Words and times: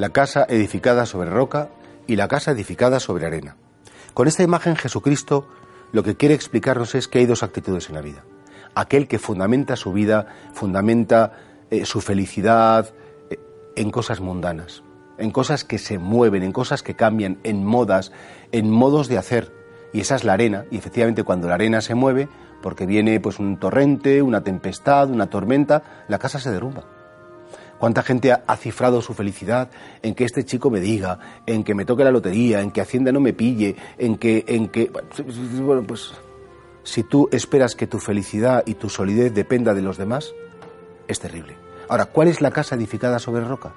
La 0.00 0.08
casa 0.08 0.46
edificada 0.48 1.04
sobre 1.04 1.28
roca 1.28 1.68
y 2.06 2.16
la 2.16 2.26
casa 2.26 2.52
edificada 2.52 3.00
sobre 3.00 3.26
arena. 3.26 3.56
Con 4.14 4.28
esta 4.28 4.42
imagen 4.42 4.74
Jesucristo 4.74 5.46
lo 5.92 6.02
que 6.02 6.16
quiere 6.16 6.34
explicarnos 6.34 6.94
es 6.94 7.06
que 7.06 7.18
hay 7.18 7.26
dos 7.26 7.42
actitudes 7.42 7.90
en 7.90 7.96
la 7.96 8.00
vida. 8.00 8.24
Aquel 8.74 9.08
que 9.08 9.18
fundamenta 9.18 9.76
su 9.76 9.92
vida, 9.92 10.26
fundamenta 10.54 11.34
eh, 11.70 11.84
su 11.84 12.00
felicidad 12.00 12.94
eh, 13.28 13.38
en 13.76 13.90
cosas 13.90 14.20
mundanas, 14.20 14.82
en 15.18 15.32
cosas 15.32 15.64
que 15.64 15.76
se 15.76 15.98
mueven, 15.98 16.44
en 16.44 16.52
cosas 16.52 16.82
que 16.82 16.96
cambian, 16.96 17.38
en 17.42 17.62
modas, 17.62 18.10
en 18.52 18.70
modos 18.70 19.06
de 19.06 19.18
hacer. 19.18 19.52
Y 19.92 20.00
esa 20.00 20.16
es 20.16 20.24
la 20.24 20.32
arena. 20.32 20.64
Y 20.70 20.78
efectivamente 20.78 21.24
cuando 21.24 21.46
la 21.46 21.56
arena 21.56 21.82
se 21.82 21.94
mueve, 21.94 22.26
porque 22.62 22.86
viene 22.86 23.20
pues 23.20 23.38
un 23.38 23.58
torrente, 23.58 24.22
una 24.22 24.40
tempestad, 24.40 25.10
una 25.10 25.26
tormenta, 25.26 26.06
la 26.08 26.18
casa 26.18 26.40
se 26.40 26.50
derrumba. 26.50 26.86
¿Cuánta 27.80 28.02
gente 28.02 28.30
ha, 28.30 28.56
cifrado 28.58 29.00
su 29.00 29.14
felicidad 29.14 29.70
en 30.02 30.14
que 30.14 30.26
este 30.26 30.44
chico 30.44 30.68
me 30.68 30.80
diga, 30.80 31.18
en 31.46 31.64
que 31.64 31.74
me 31.74 31.86
toque 31.86 32.04
la 32.04 32.10
lotería, 32.10 32.60
en 32.60 32.72
que 32.72 32.82
Hacienda 32.82 33.10
no 33.10 33.20
me 33.20 33.32
pille, 33.32 33.74
en 33.96 34.18
que, 34.18 34.44
en 34.48 34.68
que, 34.68 34.92
bueno, 35.62 35.82
pues, 35.84 36.12
si 36.82 37.04
tú 37.04 37.30
esperas 37.32 37.74
que 37.74 37.86
tu 37.86 37.98
felicidad 37.98 38.64
y 38.66 38.74
tu 38.74 38.90
solidez 38.90 39.32
dependa 39.32 39.72
de 39.72 39.80
los 39.80 39.96
demás, 39.96 40.34
es 41.08 41.20
terrible. 41.20 41.56
Ahora, 41.88 42.04
¿cuál 42.04 42.28
es 42.28 42.42
la 42.42 42.50
casa 42.50 42.74
edificada 42.74 43.18
sobre 43.18 43.44
roca? 43.44 43.72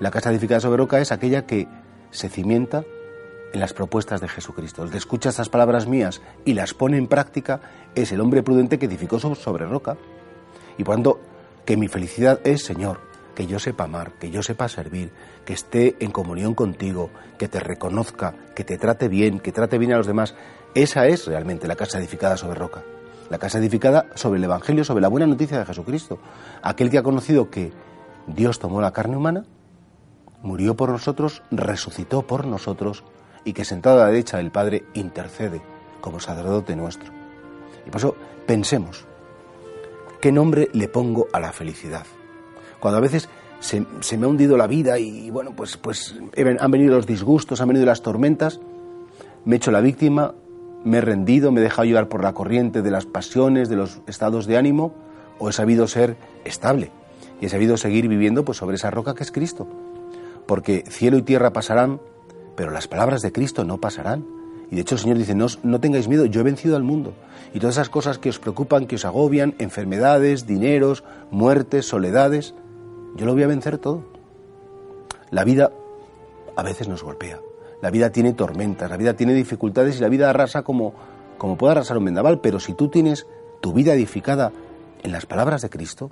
La 0.00 0.10
casa 0.10 0.30
edificada 0.30 0.60
sobre 0.60 0.78
roca 0.78 0.98
es 0.98 1.12
aquella 1.12 1.44
que 1.44 1.68
se 2.10 2.30
cimienta 2.30 2.84
en 3.52 3.60
las 3.60 3.74
propuestas 3.74 4.22
de 4.22 4.28
Jesucristo. 4.28 4.82
El 4.82 4.90
que 4.90 4.96
escucha 4.96 5.28
estas 5.28 5.50
palabras 5.50 5.86
mías 5.86 6.22
y 6.46 6.54
las 6.54 6.72
pone 6.72 6.96
en 6.96 7.06
práctica 7.06 7.60
es 7.94 8.12
el 8.12 8.22
hombre 8.22 8.42
prudente 8.42 8.78
que 8.78 8.86
edificó 8.86 9.18
sobre 9.18 9.66
roca. 9.66 9.98
Y 10.78 10.84
por 10.84 10.94
tanto, 10.94 11.20
que 11.66 11.76
mi 11.76 11.88
felicidad 11.88 12.40
es, 12.44 12.64
Señor, 12.64 13.11
que 13.34 13.46
yo 13.46 13.58
sepa 13.58 13.84
amar, 13.84 14.12
que 14.12 14.30
yo 14.30 14.42
sepa 14.42 14.68
servir, 14.68 15.12
que 15.44 15.52
esté 15.52 15.96
en 16.00 16.10
comunión 16.10 16.54
contigo, 16.54 17.10
que 17.38 17.48
te 17.48 17.60
reconozca, 17.60 18.34
que 18.54 18.64
te 18.64 18.78
trate 18.78 19.08
bien, 19.08 19.40
que 19.40 19.52
trate 19.52 19.78
bien 19.78 19.92
a 19.92 19.96
los 19.96 20.06
demás. 20.06 20.34
Esa 20.74 21.06
es 21.06 21.26
realmente 21.26 21.66
la 21.66 21.76
casa 21.76 21.98
edificada 21.98 22.36
sobre 22.36 22.58
roca. 22.58 22.82
La 23.30 23.38
casa 23.38 23.58
edificada 23.58 24.06
sobre 24.14 24.38
el 24.38 24.44
Evangelio, 24.44 24.84
sobre 24.84 25.02
la 25.02 25.08
buena 25.08 25.26
noticia 25.26 25.58
de 25.58 25.64
Jesucristo. 25.64 26.18
Aquel 26.62 26.90
que 26.90 26.98
ha 26.98 27.02
conocido 27.02 27.50
que 27.50 27.72
Dios 28.26 28.58
tomó 28.58 28.80
la 28.80 28.92
carne 28.92 29.16
humana, 29.16 29.44
murió 30.42 30.76
por 30.76 30.90
nosotros, 30.90 31.42
resucitó 31.50 32.26
por 32.26 32.46
nosotros 32.46 33.04
y 33.44 33.52
que 33.52 33.64
sentado 33.64 33.96
a 34.00 34.04
la 34.04 34.10
derecha 34.10 34.36
del 34.36 34.50
Padre 34.50 34.84
intercede 34.94 35.62
como 36.00 36.20
sacerdote 36.20 36.76
nuestro. 36.76 37.10
Y 37.86 37.90
por 37.90 38.00
eso 38.00 38.16
pensemos, 38.46 39.06
¿qué 40.20 40.30
nombre 40.30 40.68
le 40.72 40.88
pongo 40.88 41.28
a 41.32 41.40
la 41.40 41.52
felicidad? 41.52 42.06
Cuando 42.82 42.98
a 42.98 43.00
veces 43.00 43.28
se, 43.60 44.18
me 44.18 44.26
ha 44.26 44.28
hundido 44.28 44.56
la 44.56 44.66
vida 44.66 44.98
y 44.98 45.30
bueno, 45.30 45.54
pues, 45.54 45.76
pues 45.76 46.16
han 46.58 46.70
venido 46.72 46.96
los 46.96 47.06
disgustos, 47.06 47.60
han 47.60 47.68
venido 47.68 47.86
las 47.86 48.02
tormentas, 48.02 48.58
me 49.44 49.54
he 49.54 49.56
hecho 49.58 49.70
la 49.70 49.80
víctima, 49.80 50.34
me 50.82 50.98
he 50.98 51.00
rendido, 51.00 51.52
me 51.52 51.60
he 51.60 51.62
dejado 51.62 51.84
llevar 51.84 52.08
por 52.08 52.24
la 52.24 52.32
corriente 52.32 52.82
de 52.82 52.90
las 52.90 53.06
pasiones, 53.06 53.68
de 53.68 53.76
los 53.76 54.00
estados 54.08 54.46
de 54.46 54.56
ánimo, 54.56 54.92
o 55.38 55.48
he 55.48 55.52
sabido 55.52 55.86
ser 55.86 56.16
estable 56.44 56.90
y 57.40 57.46
he 57.46 57.48
sabido 57.48 57.76
seguir 57.76 58.08
viviendo 58.08 58.44
pues 58.44 58.58
sobre 58.58 58.74
esa 58.74 58.90
roca 58.90 59.14
que 59.14 59.22
es 59.22 59.30
Cristo. 59.30 59.68
Porque 60.46 60.82
cielo 60.88 61.16
y 61.16 61.22
tierra 61.22 61.52
pasarán, 61.52 62.00
pero 62.56 62.72
las 62.72 62.88
palabras 62.88 63.22
de 63.22 63.30
Cristo 63.30 63.62
no 63.64 63.78
pasarán. 63.78 64.26
Y 64.72 64.74
de 64.74 64.80
hecho 64.80 64.96
el 64.96 65.00
Señor 65.00 65.18
dice, 65.18 65.36
no, 65.36 65.46
no 65.62 65.78
tengáis 65.78 66.08
miedo, 66.08 66.24
yo 66.24 66.40
he 66.40 66.44
vencido 66.44 66.74
al 66.74 66.82
mundo. 66.82 67.14
Y 67.54 67.60
todas 67.60 67.76
esas 67.76 67.90
cosas 67.90 68.18
que 68.18 68.28
os 68.28 68.40
preocupan, 68.40 68.86
que 68.86 68.96
os 68.96 69.04
agobian, 69.04 69.54
enfermedades, 69.58 70.46
dineros, 70.46 71.04
muertes, 71.30 71.86
soledades, 71.86 72.54
yo 73.16 73.26
lo 73.26 73.34
voy 73.34 73.42
a 73.42 73.46
vencer 73.46 73.78
todo. 73.78 74.02
La 75.30 75.44
vida 75.44 75.70
a 76.56 76.62
veces 76.62 76.88
nos 76.88 77.02
golpea. 77.02 77.40
La 77.80 77.90
vida 77.90 78.10
tiene 78.10 78.32
tormentas, 78.32 78.90
la 78.90 78.96
vida 78.96 79.14
tiene 79.14 79.34
dificultades 79.34 79.98
y 79.98 80.00
la 80.00 80.08
vida 80.08 80.30
arrasa 80.30 80.62
como, 80.62 80.94
como 81.38 81.56
puede 81.56 81.72
arrasar 81.72 81.98
un 81.98 82.04
vendaval. 82.04 82.40
Pero 82.40 82.60
si 82.60 82.74
tú 82.74 82.88
tienes 82.88 83.26
tu 83.60 83.72
vida 83.72 83.94
edificada 83.94 84.52
en 85.02 85.12
las 85.12 85.26
palabras 85.26 85.62
de 85.62 85.70
Cristo, 85.70 86.10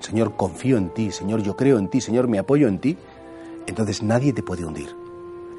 Señor, 0.00 0.36
confío 0.36 0.76
en 0.76 0.90
ti, 0.90 1.10
Señor, 1.10 1.42
yo 1.42 1.56
creo 1.56 1.78
en 1.78 1.88
ti, 1.88 2.00
Señor, 2.00 2.28
me 2.28 2.38
apoyo 2.38 2.68
en 2.68 2.78
ti, 2.78 2.96
entonces 3.66 4.02
nadie 4.02 4.32
te 4.32 4.42
puede 4.42 4.64
hundir. 4.64 4.94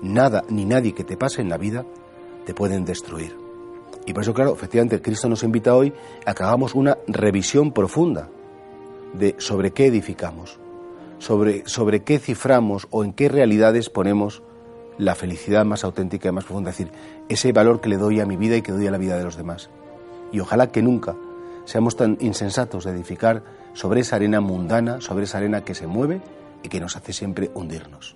Nada 0.01 0.43
ni 0.49 0.63
nadie 0.63 0.93
que 0.93 1.03
te 1.03 1.17
pase 1.17 1.41
en 1.41 1.49
la 1.49 1.57
vida 1.57 1.85
te 2.45 2.53
pueden 2.53 2.85
destruir. 2.85 3.35
Y 4.05 4.13
por 4.13 4.23
eso, 4.23 4.33
claro, 4.33 4.53
efectivamente, 4.53 5.01
Cristo 5.01 5.27
nos 5.27 5.43
invita 5.43 5.75
hoy 5.75 5.91
a 6.25 6.33
que 6.33 6.43
hagamos 6.43 6.75
una 6.75 6.97
revisión 7.07 7.73
profunda 7.73 8.29
de 9.13 9.35
sobre 9.37 9.71
qué 9.71 9.87
edificamos, 9.87 10.59
sobre, 11.19 11.67
sobre 11.67 12.03
qué 12.03 12.19
ciframos 12.19 12.87
o 12.91 13.03
en 13.03 13.13
qué 13.13 13.29
realidades 13.29 13.89
ponemos 13.89 14.43
la 14.97 15.15
felicidad 15.15 15.65
más 15.65 15.83
auténtica 15.83 16.29
y 16.29 16.31
más 16.31 16.45
profunda, 16.45 16.71
es 16.71 16.77
decir, 16.77 16.93
ese 17.29 17.51
valor 17.51 17.81
que 17.81 17.89
le 17.89 17.97
doy 17.97 18.19
a 18.19 18.25
mi 18.25 18.35
vida 18.35 18.55
y 18.57 18.61
que 18.61 18.71
doy 18.71 18.87
a 18.87 18.91
la 18.91 18.97
vida 18.97 19.17
de 19.17 19.23
los 19.23 19.37
demás. 19.37 19.69
Y 20.31 20.39
ojalá 20.39 20.71
que 20.71 20.81
nunca 20.81 21.15
seamos 21.65 21.95
tan 21.95 22.17
insensatos 22.19 22.85
de 22.85 22.91
edificar 22.91 23.43
sobre 23.73 24.01
esa 24.01 24.15
arena 24.15 24.41
mundana, 24.41 25.01
sobre 25.01 25.25
esa 25.25 25.37
arena 25.37 25.63
que 25.63 25.75
se 25.75 25.85
mueve 25.85 26.21
y 26.63 26.69
que 26.69 26.79
nos 26.79 26.95
hace 26.95 27.13
siempre 27.13 27.51
hundirnos. 27.53 28.15